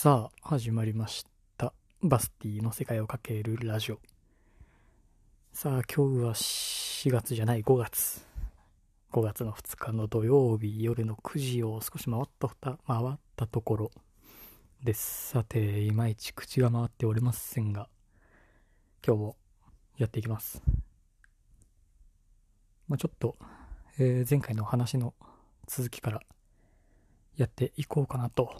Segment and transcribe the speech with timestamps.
[0.00, 1.72] さあ、始まりました。
[2.04, 3.98] バスティの世界をかけるラジオ。
[5.52, 8.24] さあ、今日は4月じゃない、5月。
[9.10, 13.90] 5月の2日の土曜日夜の9時を少し回った、回ったところ
[14.84, 15.30] です。
[15.30, 17.88] さて、いまいち口が回っておりませんが、
[19.04, 19.36] 今日も
[19.96, 20.62] やっていきます。
[22.86, 23.36] まあ、ちょっと、
[23.98, 25.12] えー前回の話の
[25.66, 26.20] 続きから
[27.36, 28.54] やっていこうかなと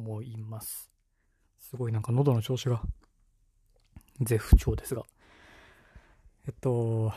[0.00, 0.90] 思います。
[1.58, 2.82] すごいなんか喉の調子が
[4.20, 5.04] 絶不調ですが。
[6.46, 7.12] えっと、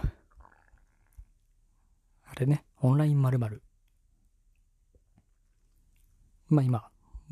[2.26, 3.62] あれね、オンライン〇〇。
[6.50, 6.90] まあ今、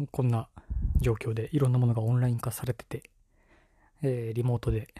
[0.10, 0.50] こんな
[1.00, 3.10] 状況でいろんなものがオンライン化されてて、
[4.02, 4.94] えーリモートで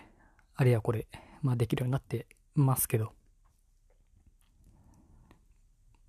[0.56, 1.08] あれやこれ、
[1.42, 3.14] まあできるようになってますけど、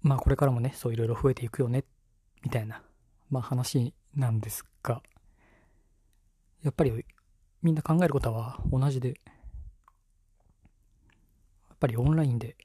[0.02, 1.84] まあこれからもね、そういろいろ増えていくよね、
[2.42, 2.83] みたいな、
[3.30, 5.02] まあ話なんですが、
[6.62, 7.05] やっぱり
[7.62, 9.14] みんな考えることは同じで、や
[11.74, 12.56] っぱりオンラインで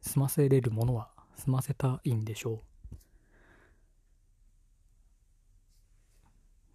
[0.00, 2.62] 済ませれるものは済ませたいんでしょ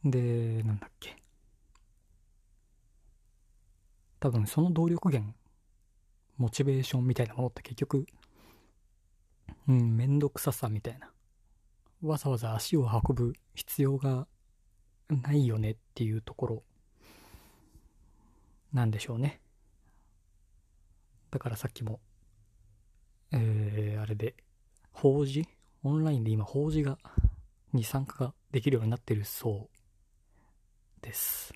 [0.06, 0.12] う。
[0.12, 1.18] で、なんだっけ？
[4.22, 5.34] 多分その動力源、
[6.38, 8.06] モチベーションみたいなものって結局、
[9.68, 11.12] うん、めんどくささみたいな。
[12.02, 14.28] わざわざ足を運ぶ必要が
[15.10, 16.64] ないよねっていうところ
[18.74, 19.42] なんでしょうね。
[21.32, 22.00] だからさっきも、
[23.32, 24.36] えー、あれで、
[24.92, 25.46] 法事？
[25.84, 26.98] オンラインで今法事が、
[27.74, 31.54] に参加ができるようになってるそうです。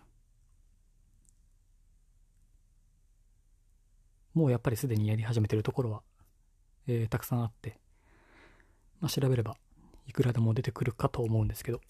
[4.33, 6.01] もうやっぱりすでにやり始めてるところは、
[6.87, 7.77] えーたくさんあって、
[8.99, 9.55] まあ、調べれば
[10.13, 11.81] いくらでも出てくるかと思うんですけど、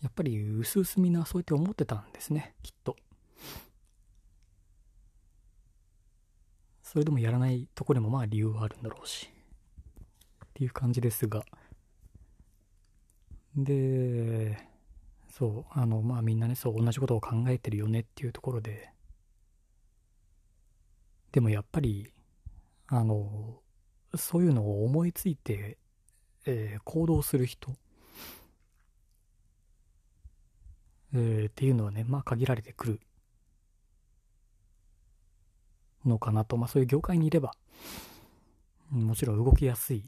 [0.00, 2.94] やっぱり薄々みんなそうやって思ってたんですね、きっと。
[6.84, 9.28] それでもやらないところにもまあ理由はあるんだろうし。
[10.44, 11.44] っていう感じですが。
[13.56, 14.64] で、
[15.28, 18.92] そう、あの、まあみんなね、そう同じことを考えてるよねっていうところで、
[21.32, 22.12] でもやっぱり、
[22.86, 23.60] あの、
[24.16, 25.78] そういうのを思いついて、
[26.46, 27.72] えー行動する人、
[31.14, 33.00] えーっていうのはね、まあ限られてくる
[36.04, 37.52] のかなと、まあそういう業界にいれば、
[38.90, 40.04] もちろん動きやすい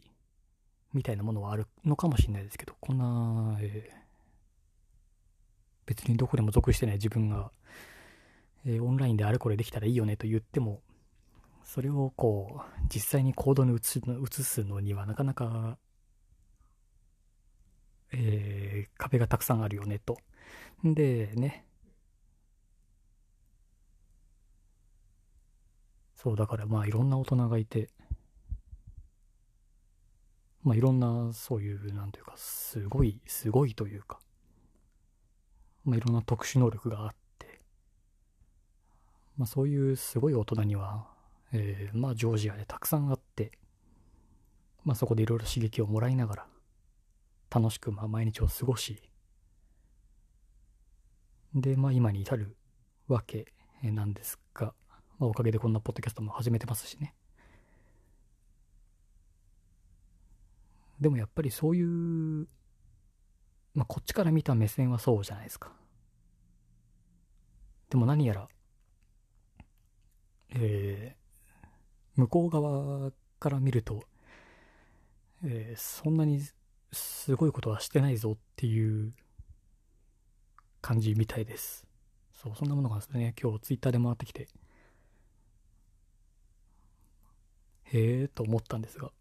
[0.92, 4.02] みたいなものはあるのかもしれないですけど、こんな、えー
[5.84, 7.50] 別にどこでも属してない自分が、
[8.64, 10.80] えーオンラインであれこれできたらいいよねと言っても、
[11.64, 15.78] それをこう、実際に行動に移すの移すのにはなかなか、
[18.12, 20.18] えー壁がたくさんあるよねと。
[20.84, 21.66] で、ね。
[26.14, 27.90] そう、だからまあいろんな大人がいて、
[30.62, 34.18] まあいろんなそういう、なんというか、すごい、すごいというか、
[35.84, 37.60] まあいろんな特殊能力があって、
[39.36, 41.06] まあそういうすごい大人には、
[41.52, 43.52] えーまあジョージアでたくさんあって、
[44.84, 46.46] まあそこでいろいろ刺激をもらいながら、
[47.50, 49.02] 楽しくまあ毎日を過ごし、
[51.54, 52.56] で、まあ今に至る
[53.08, 53.52] わけ
[53.82, 54.74] なんですが、
[55.18, 57.14] まあおかげでこんなポッドキャストも始めてますしね。
[61.00, 62.48] でもやっぱりそういう、
[63.74, 65.72] まあこっちから見た目線はそうじゃないですか。
[67.90, 68.48] でも何やら、
[70.54, 71.21] えー
[72.16, 74.04] 向こう側から見ると、
[75.44, 76.40] えーそんなに
[76.92, 79.12] すごいことはしてないぞっていう
[80.82, 81.86] 感じみたいです。
[82.32, 84.48] そう、そんなものがですね、今日ツイッターで回ってきて、
[87.84, 89.12] へえと思ったんですが。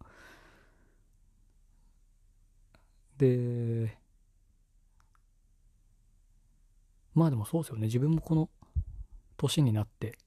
[3.17, 3.97] で、
[7.13, 7.83] まあでもそうですよね。
[7.83, 8.49] 自分もこの
[9.37, 10.17] 年になって、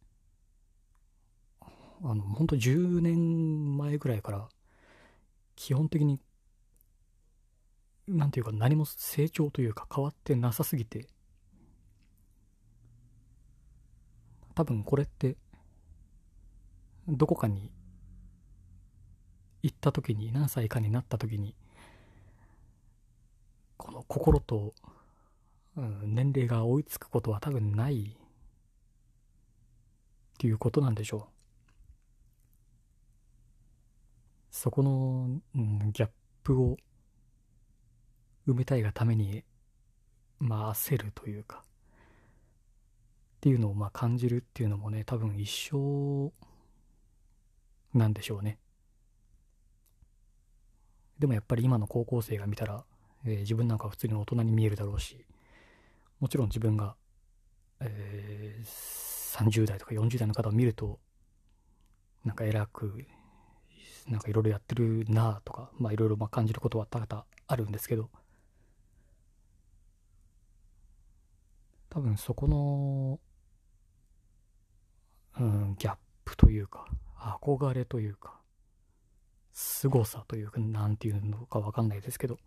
[2.03, 4.49] あの、本当10年前ぐらいから、
[5.57, 6.21] 基本的に、
[8.07, 11.07] なんていうか何も成長というか変わってなさすぎて、
[14.55, 15.37] 多分これって、
[17.09, 17.71] どこかに
[19.63, 21.55] 行った時に、何歳かになった時に、
[23.77, 24.75] この心と、
[25.77, 28.19] うん年齢が追いつくことは多分ないっ
[30.39, 31.23] ていうことなんでしょう。
[34.65, 36.11] そこの、うん、ギャッ
[36.43, 36.79] プを
[38.49, 39.45] 埋めたいがために、
[40.39, 41.67] まあ焦るというか、っ
[43.43, 46.33] ていうのをまあ感じるっていうのもね、多分一生
[47.93, 48.57] なんでしょうね。
[51.19, 52.87] でもやっぱり今の高校生が見たら、
[53.27, 55.27] えー、自分なんか普通に大人に見えるだろうし、
[56.21, 56.97] もちろん自分が、
[57.81, 61.01] えー、30代とか40代の方を見ると、
[62.25, 63.05] なんか偉く、
[64.07, 68.11] なんかいろいろやってるなとか、まあいろいろ感じることは多々あるんですけど、
[71.89, 73.21] 多分そこの、
[75.39, 76.87] うん、ギャップというか、
[77.19, 78.41] 憧れというか、
[79.53, 82.39] 凄さというか、なんていうのかわかんないですけど、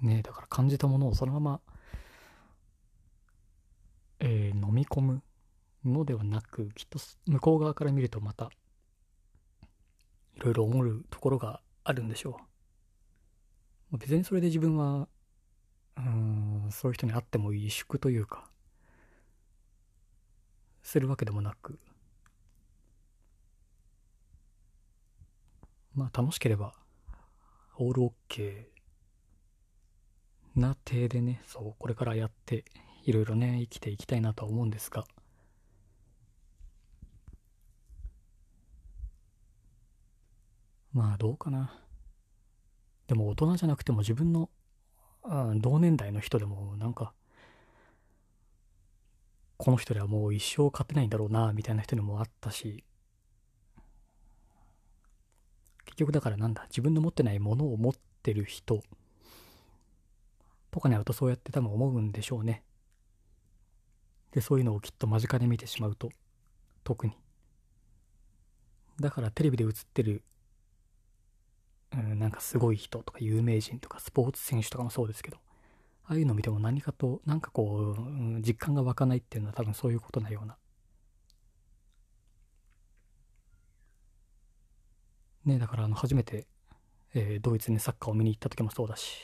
[0.00, 1.60] ねだから感じたものをそのまま、
[4.20, 5.22] えー、飲み込む。
[5.84, 8.50] のではなく、きっと向こう側から見るとまた、
[10.36, 12.38] いろいろ思うところがあるんでしょ
[13.92, 13.98] う。
[13.98, 15.08] 別にそれで自分は、
[15.96, 18.50] うん、そういう人に会ってもいい祝というか、
[20.82, 21.78] するわけでもなく、
[25.94, 26.74] まあ楽しければ、
[27.76, 32.64] オールオッケーな体でね、そう、これからやって、
[33.04, 35.04] いろいろね、生きていきたいなとは思うんですが、
[40.94, 41.78] まあどうかな。
[43.08, 44.48] でも大人じゃなくても自分の、
[45.24, 47.12] あ同年代の人でもなんか、
[49.56, 52.84] この人ではもう一生勝てないんだろうな、みたいな人にもあったし、
[55.84, 57.92] 結局だからなんだ、自分の持ってないものを持っ
[58.22, 58.80] てる人
[60.70, 62.62] とかに会うとそうやって多分思うんでしょうね。
[64.30, 66.10] で、そういうのをきっと間近で見てしまうと、
[66.84, 67.16] 特に。
[69.00, 70.22] だからテレビで映ってる、
[71.94, 75.38] うん、なんかすごい人とか有名人とかスポーツ選手とかもそうですけど、
[76.06, 80.56] ああいうのを見ても何かと、なんかこう、うん、実感が湧かないっていうのは多分そういうことなような
[85.44, 86.46] ね、だからあの初めて、
[87.14, 89.18] えー、ドイツにサッカーを見に行った時もそうだし、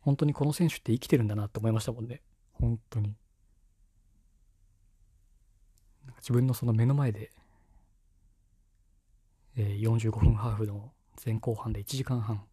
[0.00, 2.22] 本当にこの選手って生きてるんだなって思いましたもんね。
[2.52, 3.16] 本当に。
[6.18, 7.32] 自分のその目の前で、
[9.56, 10.92] え、45分ハーフの
[11.24, 12.44] 前後半で1時間半、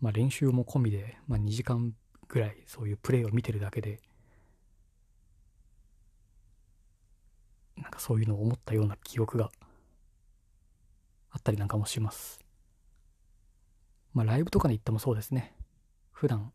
[0.00, 1.94] まあ練習も込みで、まあ2時間
[2.28, 4.00] ぐらいそういうプレーを見てるだけで、
[7.76, 9.50] なんかそういうのを思ったような記憶が
[11.30, 12.40] あったりなんかもします。
[14.14, 15.54] まあ、ライブとかに行ってもそうですね。
[16.12, 16.52] 普段、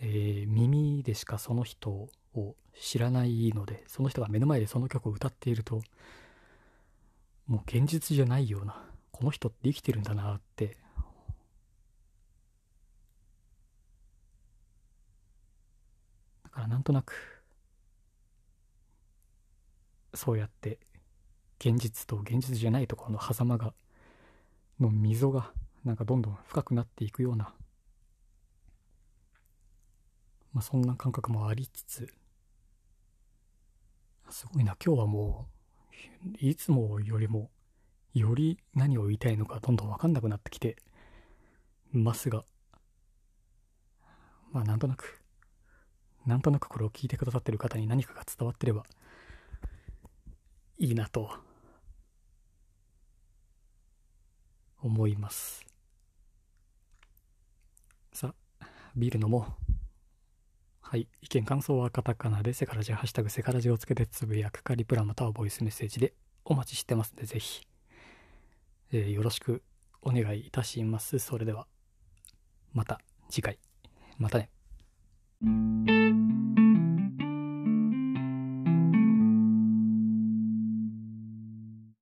[0.00, 5.82] えー、耳でしかその人を知らないので、その人が目の前でその曲を歌っていると、
[7.50, 8.80] もう現実じゃないような、
[9.10, 10.76] この人って生きてるんだなって、
[16.44, 17.42] だからなんとなく、
[20.14, 20.78] そうやって
[21.58, 23.74] 現実と現実じゃないところの狭間が、
[24.78, 25.52] の溝が、
[25.84, 27.52] なんかどんどん深くなっていくような、
[30.52, 32.14] まあそんな感覚もありつつ、
[34.30, 35.59] すごいな、今日はもう、
[36.40, 37.50] いつもよりも、
[38.14, 40.76] より何を言いたいのかどんどんわかんなくなってきて
[41.92, 42.44] ますが、
[44.52, 45.20] まあなんとなく、
[46.26, 48.84] なんとなくこれを聞いてくださってる方に何かが伝わってれば
[50.78, 51.30] いいなと
[54.82, 55.64] 思います。
[58.12, 58.66] さあ、
[58.96, 59.69] ビール飲もう。
[60.90, 61.06] はい。
[61.22, 67.64] 意見感想はカタカナでセカラジ、ハッシュタグセカラジをつけてつぶやくかリプラまたはボイスメッセージでお待ちしてますので、ぜひ、
[68.92, 69.62] えー、よろしく
[70.02, 71.20] お願いいたします。
[71.20, 71.68] それでは、
[72.72, 73.60] また次回。
[74.18, 74.50] またね。